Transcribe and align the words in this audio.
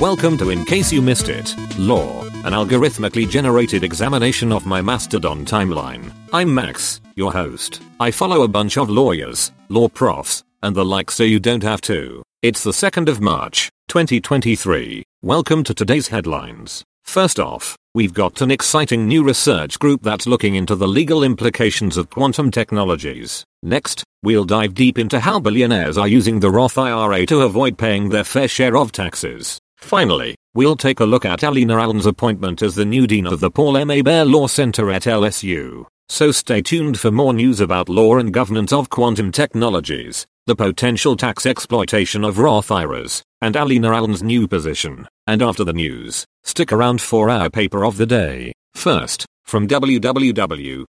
Welcome 0.00 0.36
to 0.38 0.50
In 0.50 0.64
Case 0.64 0.92
You 0.92 1.00
Missed 1.00 1.30
It, 1.30 1.54
Law, 1.78 2.22
an 2.44 2.52
algorithmically 2.52 3.28
generated 3.28 3.82
examination 3.82 4.52
of 4.52 4.66
my 4.66 4.82
Mastodon 4.82 5.46
timeline. 5.46 6.12
I'm 6.32 6.54
Max, 6.54 7.00
your 7.14 7.32
host. 7.32 7.80
I 7.98 8.10
follow 8.10 8.42
a 8.42 8.48
bunch 8.48 8.76
of 8.76 8.90
lawyers, 8.90 9.52
law 9.70 9.88
profs, 9.88 10.44
and 10.62 10.76
the 10.76 10.84
like 10.84 11.10
so 11.10 11.24
you 11.24 11.40
don't 11.40 11.62
have 11.62 11.80
to. 11.82 12.22
It's 12.42 12.62
the 12.62 12.72
2nd 12.72 13.08
of 13.08 13.20
March, 13.20 13.70
2023. 13.88 15.02
Welcome 15.22 15.64
to 15.64 15.74
today's 15.74 16.08
headlines. 16.08 16.84
First 17.06 17.40
off, 17.40 17.76
we've 17.94 18.12
got 18.12 18.42
an 18.42 18.50
exciting 18.50 19.06
new 19.06 19.22
research 19.24 19.78
group 19.78 20.02
that's 20.02 20.26
looking 20.26 20.54
into 20.54 20.74
the 20.74 20.88
legal 20.88 21.22
implications 21.22 21.96
of 21.96 22.10
quantum 22.10 22.50
technologies. 22.50 23.42
Next, 23.62 24.04
we'll 24.22 24.44
dive 24.44 24.74
deep 24.74 24.98
into 24.98 25.20
how 25.20 25.40
billionaires 25.40 25.96
are 25.96 26.08
using 26.08 26.40
the 26.40 26.50
Roth 26.50 26.76
IRA 26.76 27.24
to 27.26 27.40
avoid 27.40 27.78
paying 27.78 28.10
their 28.10 28.24
fair 28.24 28.48
share 28.48 28.76
of 28.76 28.92
taxes. 28.92 29.58
Finally, 29.78 30.34
we'll 30.54 30.76
take 30.76 31.00
a 31.00 31.06
look 31.06 31.24
at 31.24 31.40
Alena 31.40 31.80
Allen's 31.80 32.06
appointment 32.06 32.60
as 32.60 32.74
the 32.74 32.84
new 32.84 33.06
dean 33.06 33.26
of 33.26 33.40
the 33.40 33.50
Paul 33.50 33.78
M. 33.78 33.88
Hebert 33.88 34.26
Law 34.26 34.46
Center 34.46 34.90
at 34.90 35.02
LSU. 35.02 35.86
So 36.08 36.32
stay 36.32 36.60
tuned 36.60 37.00
for 37.00 37.10
more 37.10 37.32
news 37.32 37.60
about 37.60 37.88
law 37.88 38.18
and 38.18 38.32
governance 38.32 38.72
of 38.72 38.90
quantum 38.90 39.32
technologies, 39.32 40.26
the 40.46 40.54
potential 40.54 41.16
tax 41.16 41.46
exploitation 41.46 42.24
of 42.24 42.38
Roth 42.38 42.70
IRAs, 42.70 43.22
and 43.40 43.54
Alena 43.54 43.94
Allen's 43.94 44.22
new 44.22 44.48
position. 44.48 45.08
And 45.26 45.42
after 45.42 45.64
the 45.64 45.72
news, 45.72 46.24
stick 46.44 46.72
around 46.72 47.00
for 47.00 47.30
our 47.30 47.50
paper 47.50 47.84
of 47.84 47.96
the 47.96 48.06
day. 48.06 48.52
First, 48.74 49.26
from 49.44 49.68
www.ivir.nl, 49.68 50.84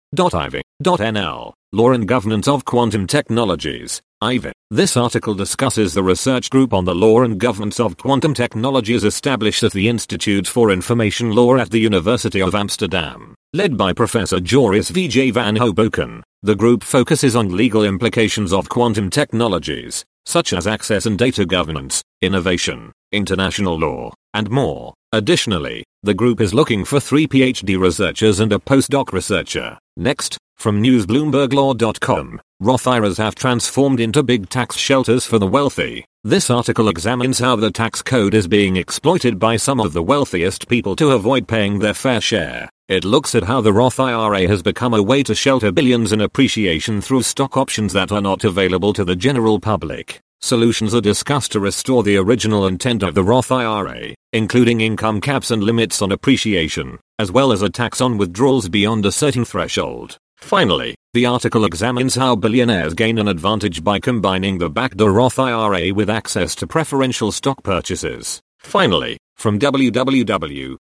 Law 1.73 1.91
and 1.91 2.09
Governance 2.09 2.49
of 2.49 2.65
Quantum 2.65 3.07
Technologies, 3.07 4.01
IViR. 4.23 4.53
This 4.71 4.97
article 4.97 5.35
discusses 5.35 5.93
the 5.93 6.03
research 6.03 6.49
group 6.49 6.73
on 6.73 6.85
the 6.85 6.95
law 6.95 7.23
and 7.23 7.39
governance 7.39 7.79
of 7.79 7.97
quantum 7.97 8.33
technologies 8.33 9.05
established 9.05 9.63
at 9.63 9.73
the 9.73 9.89
Institute 9.89 10.47
for 10.47 10.71
Information 10.71 11.33
Law 11.33 11.57
at 11.57 11.71
the 11.71 11.79
University 11.79 12.41
of 12.41 12.55
Amsterdam. 12.55 13.35
Led 13.53 13.77
by 13.77 13.93
Professor 13.93 14.41
Joris 14.41 14.89
V.J. 14.89 15.33
van 15.33 15.57
Hoboken, 15.57 16.23
the 16.43 16.57
group 16.57 16.83
focuses 16.83 17.37
on 17.37 17.57
legal 17.57 17.85
implications 17.85 18.53
of 18.53 18.69
quantum 18.69 19.11
technologies, 19.11 20.05
such 20.27 20.53
as 20.53 20.67
access 20.67 21.07
and 21.07 21.19
data 21.19 21.45
governance, 21.45 22.03
innovation, 22.23 22.93
international 23.13 23.79
law, 23.79 24.13
and 24.33 24.51
more. 24.51 24.95
Additionally, 25.13 25.85
the 26.03 26.15
group 26.15 26.41
is 26.41 26.53
looking 26.53 26.85
for 26.85 27.01
three 27.01 27.27
PhD 27.27 27.79
researchers 27.79 28.41
and 28.41 28.53
a 28.53 28.59
postdoc 28.59 29.13
researcher. 29.13 29.79
Next, 29.97 30.37
from 30.57 30.83
newsbloomberglaw.com, 30.83 32.41
Roth 32.61 32.87
IRAs 32.87 33.19
have 33.19 33.35
transformed 33.35 34.01
into 34.01 34.23
big 34.23 34.49
tax 34.49 34.77
shelters 34.77 35.25
for 35.25 35.39
the 35.39 35.47
wealthy. 35.47 36.05
This 36.27 36.49
article 36.49 36.89
examines 36.89 37.39
how 37.39 37.55
the 37.55 37.71
tax 37.71 38.01
code 38.01 38.33
is 38.33 38.49
being 38.49 38.77
exploited 38.77 39.39
by 39.39 39.59
some 39.59 39.79
of 39.79 39.93
the 39.93 40.03
wealthiest 40.03 40.69
people 40.69 40.97
to 40.97 41.11
avoid 41.11 41.47
paying 41.47 41.81
their 41.81 41.93
fair 41.93 42.19
share. 42.19 42.71
It 42.89 43.05
looks 43.05 43.35
at 43.35 43.43
how 43.43 43.61
the 43.61 43.75
Roth 43.75 44.01
IRA 44.01 44.49
has 44.49 44.63
become 44.63 44.95
a 44.95 45.03
way 45.03 45.23
to 45.23 45.35
shelter 45.35 45.71
billions 45.71 46.13
in 46.13 46.23
appreciation 46.23 47.03
through 47.03 47.25
stock 47.25 47.59
options 47.59 47.93
that 47.93 48.11
are 48.11 48.23
not 48.23 48.43
available 48.43 48.95
to 48.95 49.05
the 49.05 49.15
general 49.15 49.61
public. 49.61 50.19
Solutions 50.41 50.95
are 50.95 51.03
discussed 51.03 51.53
to 51.53 51.61
restore 51.61 52.03
the 52.03 52.17
original 52.17 52.67
intent 52.67 53.03
of 53.03 53.15
the 53.15 53.23
Roth 53.23 53.53
IRA, 53.53 54.15
including 54.33 54.81
income 54.81 55.21
caps 55.21 55.51
and 55.51 55.63
limits 55.63 56.01
on 56.01 56.11
appreciation, 56.11 56.99
as 57.19 57.31
well 57.31 57.53
as 57.53 57.61
a 57.61 57.69
tax 57.69 58.01
on 58.01 58.17
withdrawals 58.17 58.71
beyond 58.71 59.05
a 59.05 59.13
certain 59.13 59.45
threshold. 59.45 60.17
Finally, 60.39 60.95
the 61.15 61.27
article 61.27 61.65
examines 61.65 62.17
how 62.17 62.35
billionaires 62.35 62.93
gain 62.93 63.19
an 63.19 63.29
advantage 63.29 63.85
by 63.85 64.01
combining 64.01 64.59
the 64.59 64.69
backdoor 64.69 65.13
Roth 65.13 65.39
IRA 65.39 65.95
with 65.95 66.11
access 66.11 66.57
to 66.57 66.67
preferential 66.67 67.31
stock 67.31 67.63
purchases. 67.63 68.41
Finally, 68.59 69.17
from 69.37 69.61
www.lsu.edu, 69.61 70.77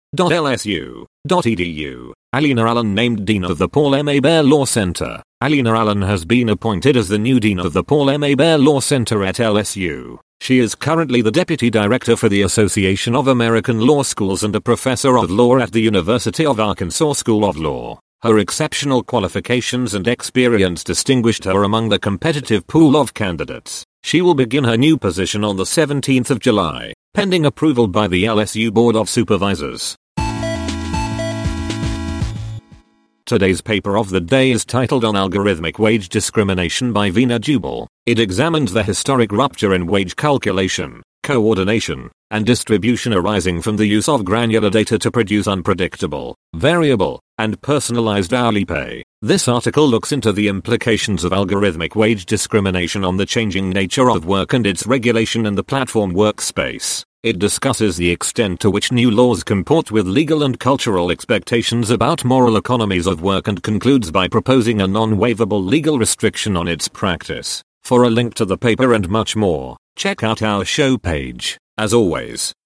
Alena 2.34 2.70
Allen 2.70 2.96
named 2.96 3.26
Dean 3.26 3.44
of 3.44 3.58
the 3.58 3.68
Paul 3.68 3.94
M. 3.94 4.08
Hebert 4.08 4.46
Law 4.46 4.64
Center. 4.64 5.22
Alena 5.44 5.78
Allen 5.78 6.02
has 6.02 6.24
been 6.24 6.48
appointed 6.48 6.96
as 6.96 7.10
the 7.10 7.18
new 7.18 7.42
Dean 7.42 7.60
of 7.60 7.74
the 7.74 7.84
Paul 7.84 8.10
M. 8.10 8.22
Hebert 8.22 8.62
Law 8.62 8.80
Center 8.80 9.26
at 9.26 9.36
LSU. 9.36 10.18
She 10.40 10.60
is 10.60 10.76
currently 10.76 11.22
the 11.22 11.32
Deputy 11.32 11.70
Director 11.70 12.16
for 12.16 12.30
the 12.30 12.44
Association 12.44 13.18
of 13.18 13.28
American 13.28 13.82
Law 13.82 14.04
Schools 14.04 14.44
and 14.44 14.56
a 14.56 14.62
Professor 14.62 15.18
of 15.18 15.30
Law 15.30 15.58
at 15.58 15.74
the 15.74 15.82
University 15.82 16.46
of 16.46 16.58
Arkansas 16.58 17.14
School 17.14 17.44
of 17.44 17.58
Law. 17.58 18.00
Her 18.24 18.38
exceptional 18.38 19.02
qualifications 19.02 19.96
and 19.96 20.08
experience 20.08 20.84
distinguished 20.84 21.44
her 21.46 21.64
among 21.64 21.90
the 21.90 21.98
competitive 21.98 22.68
pool 22.68 22.96
of 22.96 23.16
candidates. 23.16 23.84
She 24.04 24.22
will 24.22 24.36
begin 24.36 24.64
her 24.64 24.78
new 24.78 24.96
position 24.96 25.44
on 25.44 25.58
the 25.58 25.64
17th 25.64 26.30
of 26.30 26.40
July, 26.40 26.94
pending 27.16 27.48
approval 27.48 27.88
by 27.88 28.08
the 28.08 28.26
LSU 28.26 28.72
Board 28.72 28.96
of 28.96 29.10
Supervisors. 29.10 29.96
Today's 33.26 33.62
paper 33.62 33.98
of 33.98 34.12
the 34.12 34.22
day 34.22 34.52
is 34.52 34.66
titled 34.66 35.04
On 35.04 35.16
Algorithmic 35.16 35.80
Wage 35.80 36.08
Discrimination 36.08 36.94
by 36.94 37.10
Veena 37.10 37.40
Dubal. 37.40 37.88
It 38.06 38.20
examines 38.20 38.72
the 38.72 38.84
historic 38.84 39.32
rupture 39.32 39.74
in 39.74 39.88
wage 39.88 40.16
calculation, 40.16 41.02
coordination, 41.24 42.12
and 42.30 42.46
distribution 42.46 43.14
arising 43.14 43.62
from 43.62 43.78
the 43.78 43.88
use 43.88 44.08
of 44.08 44.26
granular 44.26 44.70
data 44.70 45.00
to 45.00 45.10
produce 45.10 45.48
unpredictable, 45.48 46.36
variable, 46.54 47.20
and 47.42 47.60
personalized 47.62 48.36
hourly 48.36 48.64
pay. 48.64 49.04
This 49.24 49.48
article 49.48 49.88
looks 49.88 50.12
into 50.12 50.32
the 50.32 50.48
implications 50.48 51.24
of 51.24 51.32
algorithmic 51.32 51.96
wage 51.96 52.28
discrimination 52.28 53.04
on 53.04 53.18
the 53.18 53.26
changing 53.26 53.72
nature 53.72 54.12
of 54.12 54.26
work 54.26 54.54
and 54.54 54.68
its 54.68 54.86
regulation 54.86 55.48
in 55.48 55.56
the 55.56 55.64
platform 55.64 56.14
workspace. 56.14 57.04
It 57.24 57.40
discusses 57.40 57.98
the 57.98 58.12
extent 58.12 58.60
to 58.60 58.70
which 58.70 58.92
new 58.92 59.10
laws 59.10 59.44
comport 59.44 59.92
with 59.92 60.06
legal 60.06 60.44
and 60.44 60.60
cultural 60.60 61.10
expectations 61.10 61.90
about 61.90 62.24
moral 62.24 62.58
economies 62.58 63.08
of 63.08 63.24
work 63.24 63.48
and 63.48 63.64
concludes 63.64 64.12
by 64.12 64.28
proposing 64.28 64.80
a 64.80 64.88
non-waivable 64.88 65.66
legal 65.66 65.98
restriction 65.98 66.56
on 66.56 66.68
its 66.68 66.88
practice. 66.88 67.64
For 67.82 68.04
a 68.04 68.10
link 68.12 68.36
to 68.36 68.46
the 68.46 68.58
paper 68.58 68.94
and 68.94 69.10
much 69.10 69.36
more, 69.36 69.78
check 69.96 70.22
out 70.22 70.44
our 70.44 70.64
show 70.64 70.98
page. 70.98 71.58
As 71.76 71.92
always, 71.92 72.54